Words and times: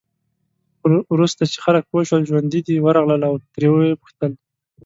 وروسته 1.13 1.43
چې 1.51 1.57
خلک 1.65 1.83
پوه 1.89 2.03
شول 2.09 2.21
ژوندي 2.29 2.59
دی، 2.67 2.75
ورغلل 2.79 3.21
او 3.29 3.35
ترې 3.53 3.67
یې 3.85 3.89
وپوښتل. 3.93 4.31